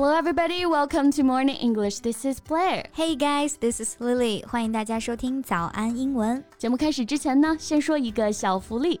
[0.00, 0.64] Hello, everybody.
[0.64, 2.00] Welcome to Morning English.
[2.00, 2.84] This is Blair.
[2.94, 4.44] Hey guys, this is Lily.
[4.46, 6.42] 欢迎大家收听早安英文。
[6.56, 9.00] 节目开始之前呢，先说一个小福利。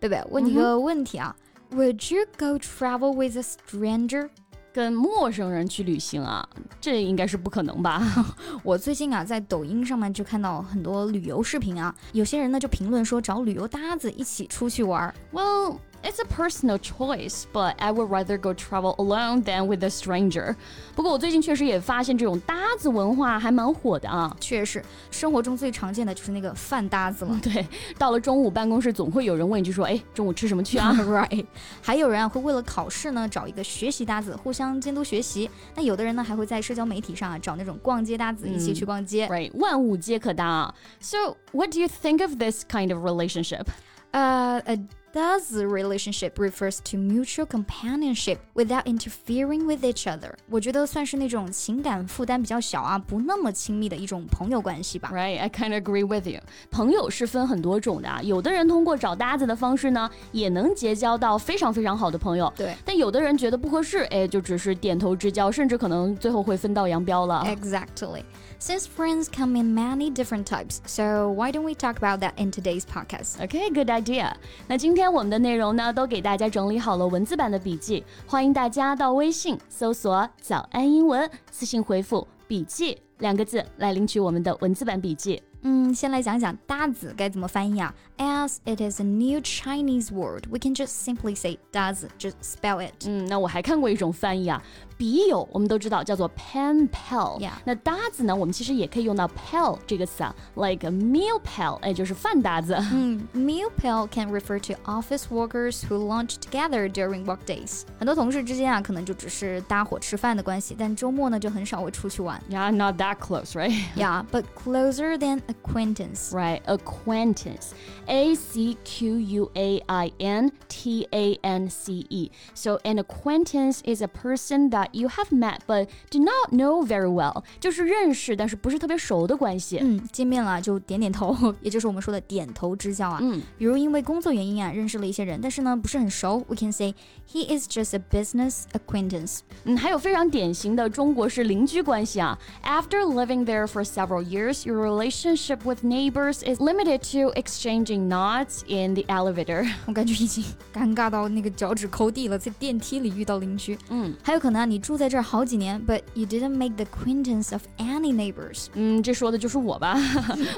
[0.00, 1.34] 贝贝，问你个问题啊、
[1.70, 4.28] 嗯、，Would you go travel with a stranger？
[4.70, 6.48] 跟陌生人去旅行啊，
[6.80, 8.00] 这应该是不可能吧？
[8.62, 15.12] 我最近啊，在抖音上面就看到很多旅游视频啊，有些人呢就评论说找旅游搭子一起出去玩。
[15.32, 15.78] Well.
[16.05, 20.53] It's a personal choice, but I would rather go travel alone than with a stranger.
[20.95, 24.35] 不过我最近确实也发现这种搭子文化还蛮火的啊。
[24.37, 27.39] 确实，生活中最常见的就是那个饭搭子了。
[27.41, 27.65] 对，
[27.97, 31.45] 到了中午办公室总会有人问一句说：“哎，中午吃什么去啊？” Right。
[31.81, 35.49] 还有人啊会为了考试呢找一个学习搭子，互相监督学习。
[35.73, 39.25] 那有的人呢还会在社交媒体上啊找那种逛街搭子，一起去逛街。
[39.29, 40.75] Right，万物皆可搭。
[40.99, 43.67] So what do you think of this kind of relationship?
[44.11, 44.77] Uh, a
[45.13, 50.31] Does the relationship refers to mutual companionship without interfering with each other？
[50.49, 55.11] 我觉得算是那种情感负担比较小啊，不那么亲密的一种朋友关系吧。
[55.13, 56.39] Right, I kind of agree with you.
[56.71, 62.51] 朋友是分很多种的啊，有的人通过找搭子的方式呢，也能结交到非常非常好的朋友。
[62.55, 67.43] 对，但有的人觉得不合适，哎，就只是点头之交，甚至可能最后会分道扬镳了。
[67.45, 68.23] Exactly.
[68.59, 72.51] Since friends come in many different types, so why don't we talk about that in
[72.51, 73.39] today's podcast?
[73.41, 74.33] Okay, good idea.
[74.67, 85.41] 那今天我们的内容呢，都给大家整理好了文字版的笔记，欢迎大家到微信搜索“早安英文”，私信回复“笔记”两个字来领取我们的文字版笔记。
[85.65, 87.93] 嗯，先来讲讲搭子该怎么翻译啊？
[88.17, 92.91] As it is a new Chinese word, we can just simply say 搭子，just spell it。
[93.07, 94.61] 嗯，那我还看过一种翻译啊，
[94.97, 97.51] 笔友我们都知道叫做 pen pal，、 Yeah.
[97.65, 102.75] 那搭子呢，我们其实也可以用到 pal 这个词啊，like a meal pal，哎，就是饭搭子。
[102.91, 107.81] 嗯，meal pal can refer to office workers who lunch together during work days。
[107.97, 112.41] 很多同事之间啊，可能就只是搭伙吃饭的关系，但周末呢就很少会出去玩。
[112.49, 113.73] Yeah, not that close, right?
[113.95, 116.31] Yeah, but closer than acquaintance.
[116.31, 117.71] Right, acquaintance.
[118.07, 122.31] A C Q U A I N T A N C E.
[122.53, 127.09] So an acquaintance is a person that you have met but do not know very
[127.09, 127.43] well.
[127.59, 129.79] 就是认识但是不是特别熟的关系。
[129.81, 133.19] 嗯，见面了就点点头，也就是我们说的点头之交啊。
[133.21, 136.93] 嗯，比如因为工作原因啊，认识了一些人，但是呢不是很熟，we can say
[137.31, 139.39] he is just a business acquaintance。
[139.65, 142.37] 嗯，还有非常典型的中国式邻居关系啊。
[142.63, 148.93] After living there for several years, your relationship with neighbors is limited to exchanging nods in
[148.95, 149.67] the elevator.
[149.85, 153.77] 我感觉已经尴尬到那个脚趾抠地了，在电梯里遇到邻居。
[153.89, 158.67] 嗯还有可能啊，你 住在这儿好几年，but you didn't make the acquaintance of any neighbors。
[158.73, 159.97] 嗯，这说的就是我吧，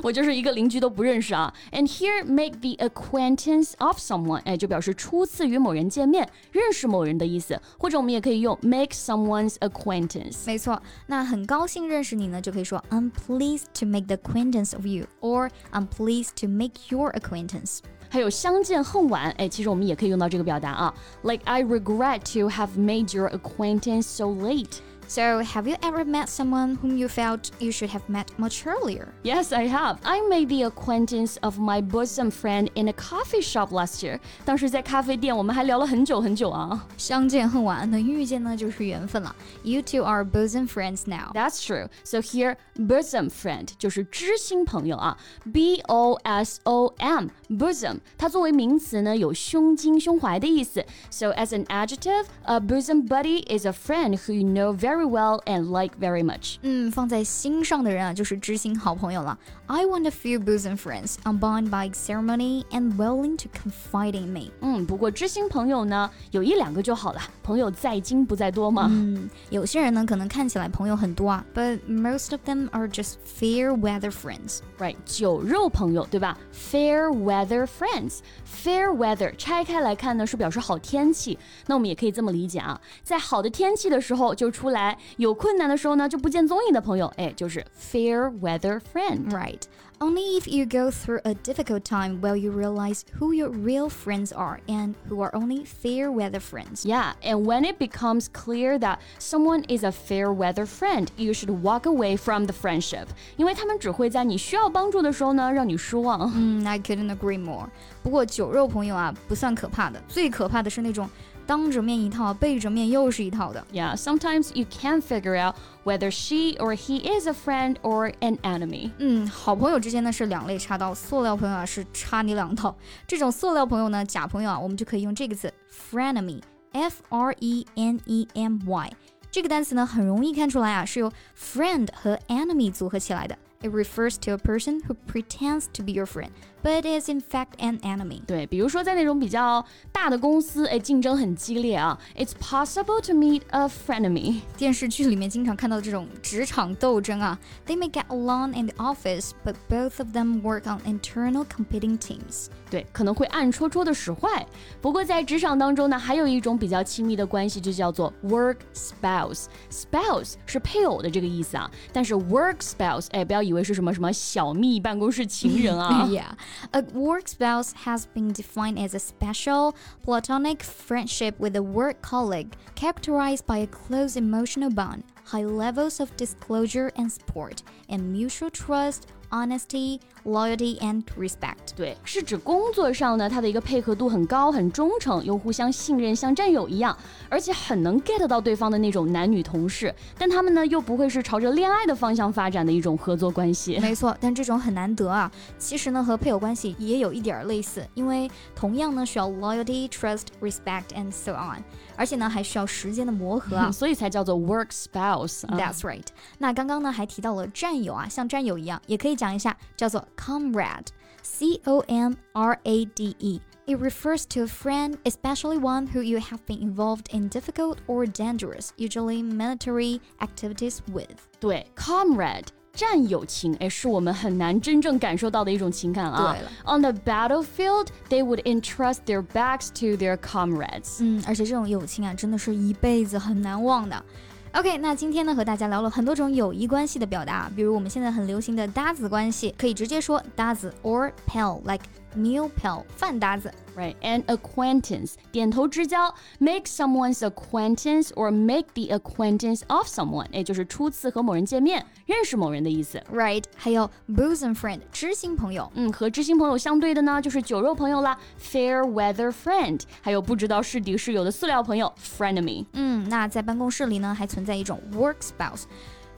[0.02, 1.54] 我就是一个邻居都不认识啊。
[1.72, 10.46] And here make the acquaintance of someone，哎，就表示初次与某人见面，认识某人的意思，或者我们也可以用 make someone's acquaintance。
[10.46, 17.80] 没错，那很高兴认识你呢，就可以说 I'm pleased to make the acquaintance of you，or I'm pleased to make your acquaintance。
[18.10, 20.94] 还有相见恨晚，哎，其实我们也可以用到这个表达啊，
[21.24, 24.78] like I regret to have made your acquaintance so late。
[25.10, 29.10] So have you ever met someone whom you felt you should have met much earlier？
[29.24, 30.00] Yes, I have.
[30.04, 34.20] I made the acquaintance of my bosom friend in a coffee shop last year.
[34.44, 36.88] 当时在咖啡店，我们还聊了很久很久啊。
[36.98, 39.36] 相见恨晚，能遇见呢就是缘分了。
[39.62, 41.32] You two are bosom friends now。
[41.34, 41.88] That's true.
[42.04, 45.16] So here, bosom friend 就是知心朋友啊，
[45.54, 50.84] B O S O M bosom，它作为名词呢有胸襟、胸怀的意思。
[51.12, 55.72] So as an adjective, a bosom buddy is a friend who you know very well and
[55.72, 56.58] like very much.
[56.62, 59.38] 嗯，放在心上的人啊，就是知心好朋友了。
[59.68, 64.52] I want a few bosom friends, unbound by ceremony and willing to confide in me。
[64.62, 67.22] 嗯，不过知心朋友呢，有一两个就好了。
[67.42, 68.88] 朋友在精不在多嘛。
[68.92, 74.60] 嗯，有些人呢可能看起来朋友很多啊，but most of them are just fair weather friends。
[74.78, 76.38] Right，酒肉朋友，对吧？
[76.54, 81.38] Fair weather friends。Fair weather 拆开来看呢，是表示好天气。
[81.66, 89.30] 那我们也可以这么理解啊，在好的天气的时候就出来 来，有困难的时候呢就不见踪影的朋友，哎，就是 fair weather friend。
[89.30, 89.62] Right.
[89.98, 94.34] Only if you go through a difficult time will you realize who your real friends
[94.36, 96.84] are and who are only fair weather friends.
[96.84, 101.50] Yeah, and when it becomes clear that someone is a fair weather friend, you should
[101.64, 103.08] walk away from the friendship.
[103.38, 106.30] 因为他们只会在你需要帮助的时候呢，让你失望。
[106.36, 107.70] 嗯，I couldn't agree more.
[108.04, 111.10] 不过酒肉朋友啊，不算可怕的，最可怕的是那种
[111.51, 113.67] 当着面一套，背着面又是一套的。
[113.73, 118.93] Yeah, sometimes you can't figure out whether she or he is a friend or an enemy.
[118.99, 122.73] 嗯，好朋友之间呢是两肋插刀，塑料朋友啊是插你两刀。
[123.05, 125.53] 这种塑料朋友呢，假朋友啊，我们就可以用这个词
[125.91, 128.93] frenemy，f r e n e m y。
[129.33, 133.37] 这个单词呢很容易看出来啊，是由 friend 和 enemy 组合起来的。
[133.62, 136.30] It refers to a person who pretends to be your friend,
[136.62, 138.22] but is in fact an enemy.
[138.28, 144.42] 对，比如说在那种比较大的公司，哎，竞争很激烈啊，It's possible to meet a frenemy。
[144.56, 152.48] 电视剧里面经常看到这种职场斗争啊，They may get along in the office, but both of them work on internal competing teams.
[152.70, 154.46] 对，可能会暗戳戳的使坏。
[154.82, 166.06] 不过在职场当中呢，还有一种比较亲密的关系，就叫做 work spouse。spouse 是配偶的这个意思啊，但是 work spouse，哎，不要 以为是什么什么小蜜办公室情人啊。
[166.08, 166.32] yeah.
[166.72, 172.52] A work spouse has been defined as a special platonic friendship with a work colleague
[172.76, 179.08] characterized by a close emotional bond, high levels of disclosure and support, and mutual trust,
[179.31, 181.75] honesty, loyalty, and respect.
[181.77, 186.97] 对，是指工作上呢，他的一个配合度很高、很忠诚，又互相信任，像战友一样，
[187.29, 189.95] 而且很能 get 到对方的那种男女同事。
[190.19, 193.79] 但他们呢，又不会是朝着恋爱的方向发展的一种合作关系。
[193.81, 195.31] 没错，但这种很难得啊。
[195.59, 201.63] 其实呢，和配偶关系也有一点儿类似，因为同样呢需要 loyalty, trust, respect, and so on，
[201.97, 203.71] 而且呢还需要时间的磨合啊。
[203.73, 205.57] 所以才叫做 work spouse 啊。
[205.57, 206.07] That's right。
[206.39, 216.20] 那刚刚呢还提到了战友啊，像战友一样，也可以讲一下，叫做 comrade，c o m r a d e。It refers to a friend, especially one who you
[216.20, 221.18] have been involved in difficult or dangerous, usually military activities with.
[221.40, 222.46] 对，comrade。
[222.74, 226.34] 战友情，哎，是我们很难真正感受到的一种情感啊。
[226.34, 230.98] 对了 On the battlefield, they would entrust their backs to their comrades.
[231.00, 234.04] 嗯，而且这种友情啊，真的是一辈子很难忘的。
[234.53, 241.85] OK，那今天呢和大家聊了很多种友谊关系的表达，比如我们现在很流行的搭子关系，可以直接说搭子 or pal，like
[242.16, 243.52] meal pal，饭搭子。
[243.76, 253.04] Right, and acquaintance, 点头之交，make someone's acquaintance or make the acquaintance of someone，也就是初次和某人见面，认识某人的意思。
[253.12, 255.70] Right，还有 bosom friend，知心朋友。
[255.76, 262.66] 嗯，和知心朋友相对的呢，就是酒肉朋友啦，fair weather friend，还有不知道是敌是友的塑料朋友，frenemy。
[262.72, 265.64] 嗯，那在办公室里呢，还存在一种 work spouse，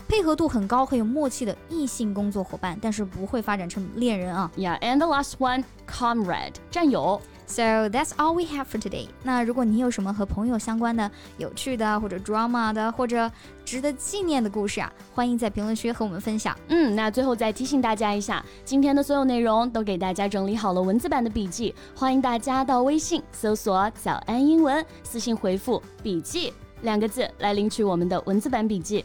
[0.09, 4.51] 配合度很高、很有默契的异性工作伙伴，但是不会发展成恋人啊。
[4.57, 7.21] Yeah, and the last one, comrade，战友。
[7.45, 9.09] So that's all we have for today.
[9.23, 13.31] 那如果你有什么和朋友相关的、有趣的或者 drama 的或者
[13.63, 16.57] 值得纪念的故事啊，欢迎在评论区和我们分享。
[16.69, 29.05] 嗯，那最后再提醒大家一下，今天的所有内容都给大家整理好了文字版的笔记，欢迎大家到微信搜索“早安英文”，私信回复“笔记”两个字来领取我们的文字版笔记。